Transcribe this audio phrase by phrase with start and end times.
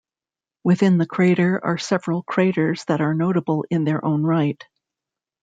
[0.63, 4.59] Within the crater are several craters that are notable in their own right.